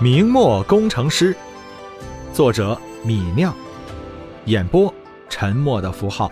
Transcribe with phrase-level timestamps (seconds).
[0.00, 1.36] 明末工程师，
[2.32, 3.52] 作者米酿，
[4.44, 4.94] 演播
[5.28, 6.30] 沉默的符号。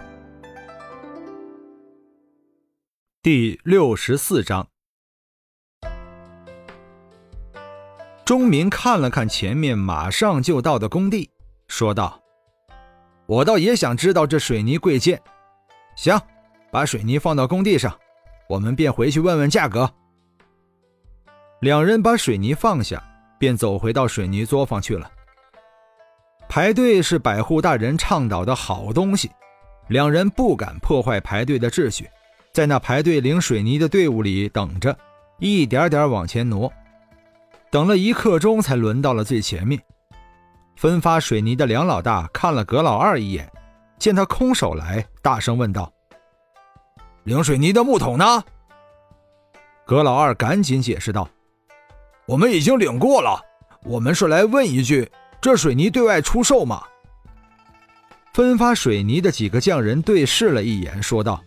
[3.20, 4.68] 第六十四章，
[8.24, 11.28] 钟明看了看前面马上就到的工地，
[11.66, 12.22] 说道
[13.26, 15.20] ：“我倒也想知道这水泥贵贱。
[15.96, 16.16] 行，
[16.70, 17.98] 把水泥放到工地上，
[18.48, 19.92] 我们便回去问问价格。”
[21.58, 23.02] 两人把水泥放下。
[23.38, 25.10] 便走回到水泥作坊去了。
[26.48, 29.30] 排队是百户大人倡导的好东西，
[29.88, 32.08] 两人不敢破坏排队的秩序，
[32.52, 34.96] 在那排队领水泥的队伍里等着，
[35.38, 36.72] 一点点往前挪。
[37.70, 39.80] 等了一刻钟，才轮到了最前面。
[40.76, 43.50] 分发水泥的梁老大看了葛老二一眼，
[43.98, 45.92] 见他空手来，大声问道
[47.24, 48.44] ：“领水泥的木桶呢？”
[49.84, 51.28] 葛老二赶紧解释道。
[52.26, 53.40] 我们已经领过了，
[53.84, 55.08] 我们是来问一句：
[55.40, 56.82] 这水泥对外出售吗？
[58.32, 61.40] 分发水泥的几个匠人对视了一眼，说道：“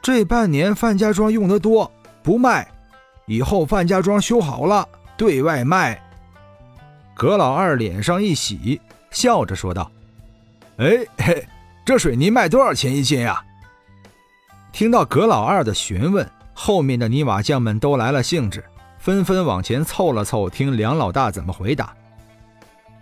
[0.00, 1.90] 这半年范家庄用得多，
[2.22, 2.64] 不卖；
[3.26, 6.00] 以后范家庄修好了，对外卖。”
[7.14, 8.80] 葛老二脸上一喜，
[9.10, 9.90] 笑着说道
[10.78, 11.46] ：“哎嘿，
[11.84, 13.42] 这水泥卖多少钱一斤呀？”
[14.72, 18.64] 听到葛老二的询问，后面的泥瓦匠们都来了兴致。
[19.04, 21.94] 纷纷往前凑了凑，听梁老大怎么回答。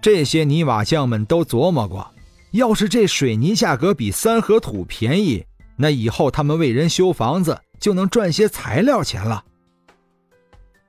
[0.00, 2.12] 这些泥瓦匠们都琢磨过，
[2.50, 9.44] 要是这水泥价格比三合土便宜，那以后他们为人修房子就能赚些材料钱了。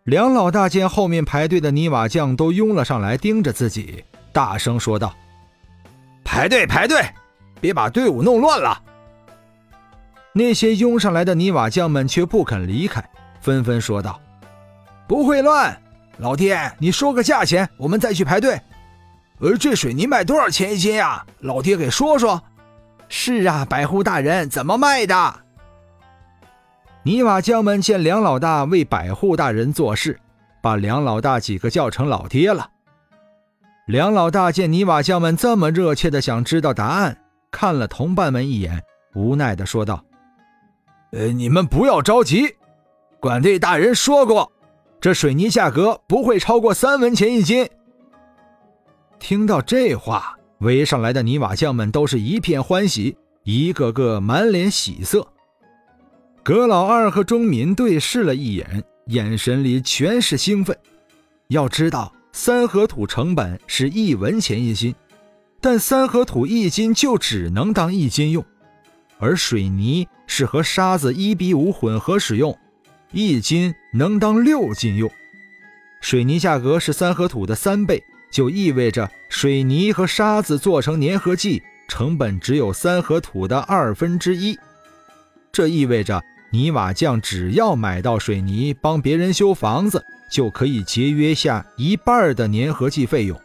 [0.06, 5.14] 梁老大见后面排队的泥瓦匠都拥了上来，盯着自己，大声说道
[6.26, 7.06] ：“排队，排队，
[7.62, 8.82] 别把队伍弄乱了。”
[10.34, 13.08] 那些拥上来的泥瓦匠们却不肯离开，
[13.42, 14.20] 纷纷说道。
[15.08, 15.80] 不会乱，
[16.18, 18.60] 老爹，你说个价钱，我们再去排队。
[19.40, 21.26] 呃，这水泥卖多少钱一斤呀？
[21.40, 22.42] 老爹给说说。
[23.10, 25.42] 是啊，百户大人，怎么卖的？
[27.04, 30.20] 泥瓦匠们见梁老大为百户大人做事，
[30.62, 32.70] 把梁老大几个叫成老爹了。
[33.86, 37.18] 梁老大见泥瓦匠们这么热切的想知道答案，
[37.52, 38.82] 看了同伴们一眼，
[39.14, 40.02] 无奈的说道
[41.12, 42.56] ：“呃，你们不要着急，
[43.20, 44.50] 管队大人说过。”
[45.04, 47.68] 这水泥价格不会超过三文钱一斤。
[49.20, 55.28] 听到这话，围上来的泥瓦匠们都是一片欢喜，一个个满脸喜色。
[56.42, 60.74] 葛老二和钟民对视了一眼，眼神里全是兴奋。
[61.50, 64.96] 要知道，三合土成本是一文钱一斤，
[65.60, 68.42] 但三合土一斤就只能当一斤用，
[69.20, 72.58] 而水泥是和沙子一比五混合使用。
[73.14, 75.10] 一斤能当六斤用，
[76.02, 84.58] 水泥价格是三合土的三倍，就意味着水泥和沙子做成粘合剂成本只有三合土的二分之一。
[85.52, 93.40] 这意味着泥瓦匠只要买到水泥帮别人修房子，就可以节约下一半的粘合剂费用。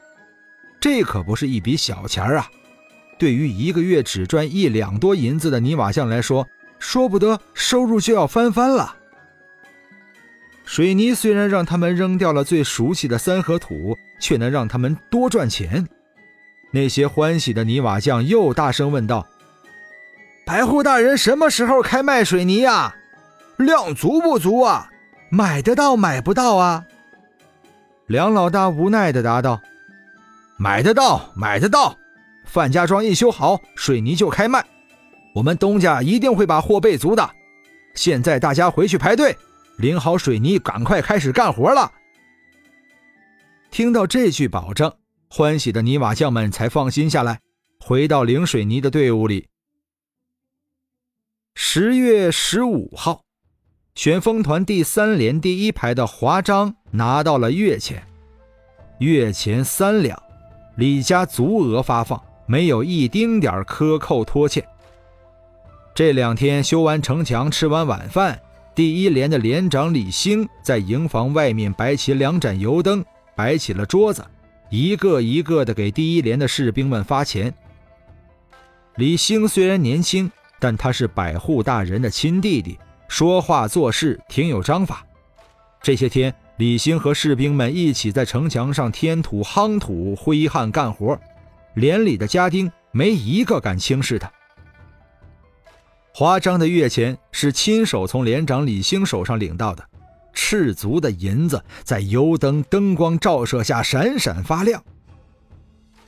[0.81, 2.49] 这可不是一笔小钱啊！
[3.19, 6.47] 对于一个月只赚一两多银子的泥瓦匠来说，
[6.79, 8.95] 说不得收入就要翻番了。
[10.69, 15.89] 水泥虽然让他们扔掉了最熟悉的三合土，却能让他们多赚钱。
[16.71, 19.27] 那些欢喜的泥瓦匠又大声问道
[20.45, 22.95] ：“白户大人什么时候开卖水泥呀？
[23.57, 24.91] 量足不足啊？
[25.31, 26.85] 买得到买不到啊？”
[28.07, 29.59] 梁老大无奈地答道
[30.59, 31.97] ：“买得到，买得到。
[32.45, 34.63] 范家庄一修好，水泥就开卖。
[35.35, 37.31] 我们东家一定会把货备足的。
[37.95, 39.35] 现在大家回去排队。”
[39.79, 41.93] 领好水泥，赶快开始干活了。
[43.71, 44.93] 听到这句保证，
[45.31, 47.41] 欢喜的泥瓦匠们才放心下来，
[47.81, 49.47] 回到领水泥的队伍里。
[51.55, 53.23] 十月十五号，
[53.95, 58.03] 旋风团第三连第一排的华章拿到了月钱，
[58.99, 60.21] 月钱三两，
[60.77, 64.67] 李家足额发放，没有一丁点克扣拖欠。
[65.95, 68.41] 这两天修完城墙，吃完晚饭。
[68.79, 73.05] 第一连的连长李兴在营房外面摆起两盏油灯，
[73.35, 74.25] 摆起了桌子，
[74.71, 77.53] 一个一个的给第一连的士兵们发钱。
[78.95, 80.31] 李兴虽然年轻，
[80.61, 82.79] 但他是百户大人的亲弟弟，
[83.09, 85.05] 说话做事挺有章法。
[85.83, 91.19] 这些天，李兴和士兵们一起在城墙上添土、夯土、挥汗干活，
[91.75, 94.31] 连里的家丁没一个敢轻视他。
[96.15, 99.85] 华章的月钱是亲手从连长李兴手上领到的，
[100.33, 104.83] 赤足的银子在油灯灯光照射下闪闪发亮。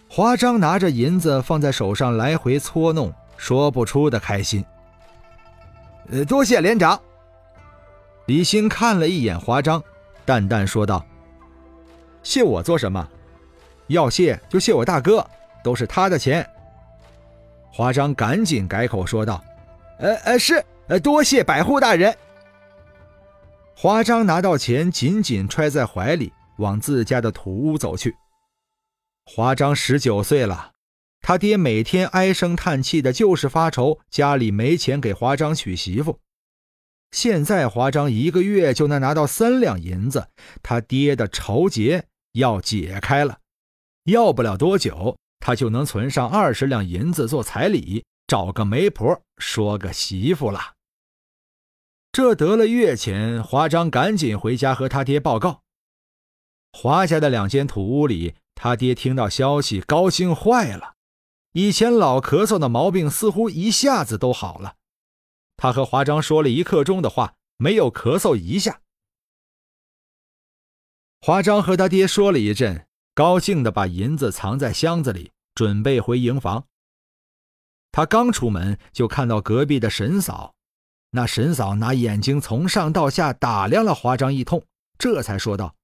[0.09, 4.65] 华章拿着银子放在手上来回搓弄，说不出的开心。
[6.11, 7.01] 呃，多谢连长。
[8.27, 9.81] 李兴看了一眼华章，
[10.25, 11.07] 淡淡说道
[12.25, 13.09] ：“谢我做什么？
[13.87, 15.25] 要谢就谢我大哥，
[15.63, 16.45] 都是他的钱。”
[17.73, 19.41] 华章赶紧改口说道
[20.01, 22.17] ：“呃呃，是，呃，多谢百户大人。”
[23.77, 28.17] 华章拿到钱，紧紧揣在怀里，往自家的土屋走去。
[29.25, 30.73] 华章十九岁了，
[31.21, 36.19] 他爹每天唉声叹气的，就是发愁家里没钱给华章娶媳妇。
[37.13, 40.27] 现在华章一个月就能拿到三两银子，
[40.61, 43.39] 他爹的愁结要解开了。
[44.07, 50.61] 要不了多久，他就能存上二十两银子做彩礼，找个媒婆，说个媳妇了。
[52.13, 55.63] 这得了月钱，华章赶紧回家和他爹报告。
[56.73, 58.35] 华家的两间土屋里。
[58.63, 60.97] 他爹听到消息，高兴坏了。
[61.53, 64.77] 以前老咳嗽的毛病似乎一下子都好了。
[65.57, 68.83] 他和华章说了一刻钟的话，没有咳嗽一下。
[71.23, 76.67] 华章和他爹说了一阵，高兴的把银子藏在箱子里，准备回营房。
[77.91, 80.55] 他刚出门，就看到隔壁的沈嫂。
[81.11, 84.65] 那沈嫂拿眼睛从上到下打量了华章一通，
[84.99, 85.75] 这才说道：“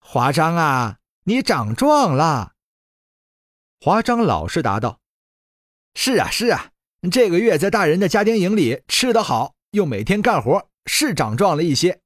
[0.00, 2.54] 华章啊。”你长壮了，
[3.78, 4.98] 华章老实答道
[5.94, 6.72] ：“是啊，是啊，
[7.12, 12.00] 这个月在大人的家丁营里吃得好，又每天干活，是长壮了一些。”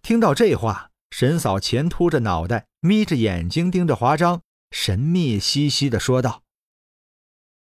[0.00, 4.40] 听到这话，沈嫂前凸着脑袋，眯着眼睛盯着华章，
[4.70, 6.44] 神秘兮兮的说道：“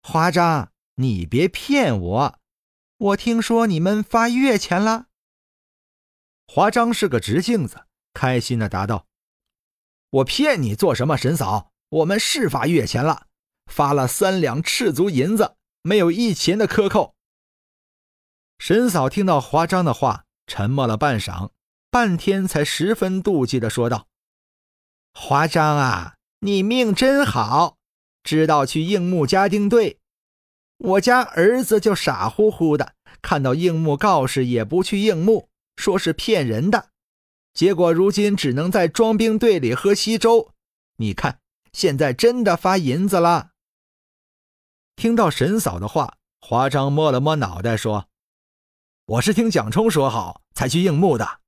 [0.03, 2.39] 华章，你别骗我，
[2.99, 5.07] 我听说你们发月钱了。”
[6.49, 9.07] 华章是个直性子，开心的答道。
[10.11, 11.73] 我骗你做什么，沈嫂？
[11.89, 13.27] 我们是发月钱了，
[13.67, 17.15] 发了三两赤足银子，没有一钱的克扣。
[18.59, 21.51] 沈嫂听到华章的话，沉默了半晌，
[21.91, 24.09] 半天才十分妒忌的说道
[25.13, 27.77] ：“华章啊，你命真好，
[28.23, 30.01] 知道去应募家丁队。
[30.79, 36.91] 我家儿子就傻乎乎的，看到应募告示也不去应募，说是骗人的。”
[37.55, 40.53] 结果如今只能在装兵队里喝稀粥。
[40.97, 41.41] 你看，
[41.73, 43.53] 现在真的发银子了。
[44.95, 48.09] 听到沈嫂的话，华章摸了摸脑袋说
[49.07, 51.41] ：“我是听蒋冲说好才去应募的。”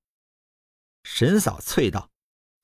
[1.05, 2.11] 沈嫂啐道：“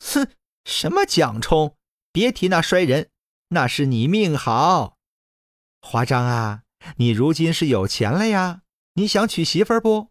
[0.00, 0.26] 哼，
[0.64, 1.76] 什么蒋冲？
[2.12, 3.10] 别提那衰人，
[3.48, 4.93] 那是你命好。
[5.86, 6.62] 华章啊，
[6.96, 8.62] 你如今是有钱了呀？
[8.94, 10.08] 你想娶媳妇不？”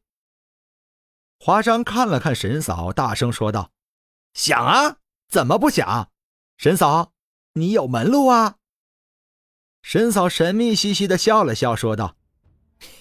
[1.44, 3.72] 华章看了看沈嫂，大声说道
[4.36, 4.98] ：“想啊，
[5.28, 6.12] 怎么不想？
[6.58, 7.14] 沈嫂，
[7.54, 8.58] 你有门路啊？”
[9.82, 12.18] 沈嫂神秘兮兮的笑了笑，说道：“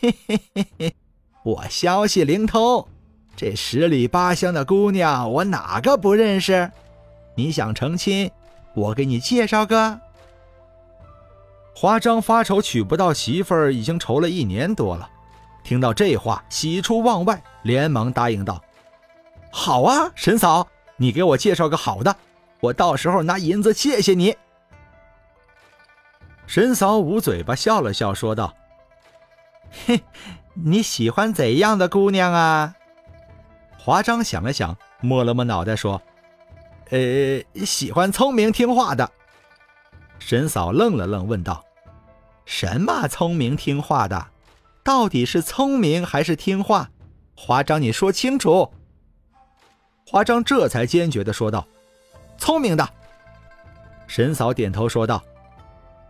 [0.01, 0.97] 嘿嘿嘿嘿，
[1.45, 2.89] 我消息灵通，
[3.37, 6.73] 这十里八乡的姑娘，我哪个不认识？
[7.37, 8.31] 你想成亲，
[8.75, 10.01] 我给你介绍个。”
[11.83, 15.11] 华章发愁娶不到媳妇儿，已经愁了一年多了。
[15.65, 18.63] 听到这话，喜出望外，连忙答应道
[19.51, 20.65] ：“好啊，沈嫂，
[20.97, 22.15] 你给我介绍个好的，
[22.61, 24.37] 我到时候拿银子谢谢你。”
[26.47, 28.55] 沈嫂捂嘴巴笑了笑，说道
[29.85, 30.05] ：“嘿，
[30.55, 32.77] 你喜欢怎样的姑娘啊？”
[33.77, 36.01] 华章想了想，摸了摸脑袋，说
[36.91, 39.11] ：“呃，喜欢聪明听话的。”
[40.21, 41.65] 沈嫂愣了愣，问道
[42.45, 44.29] ：“什么聪明听话的？”
[44.85, 46.91] 到底是聪明还是听话？
[47.37, 48.73] 华章，你说清楚。
[50.05, 51.65] 华章这才坚决的说道
[52.37, 52.89] ：“聪明的。”
[54.09, 55.23] 沈嫂点头说道：“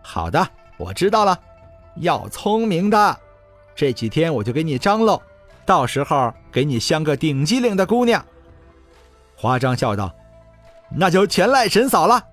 [0.01, 1.39] 好的，我知道了，
[1.97, 3.19] 要聪明的。
[3.75, 5.21] 这几天我就给你张罗，
[5.67, 8.25] 到时候给你相个顶机灵的姑娘。”
[9.37, 10.11] 华章笑道
[10.97, 12.23] ：“那就全赖沈嫂了。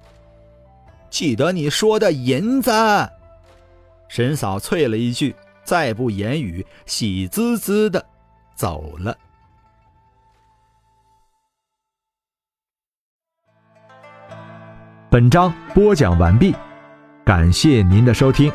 [1.11, 2.71] 记得你说的银子。”
[4.11, 5.35] 沈嫂啐了一句。
[5.63, 8.05] 再不言语，喜滋滋的
[8.57, 9.17] 走了。
[15.09, 16.53] 本章播讲完毕，
[17.25, 18.53] 感谢您的收听。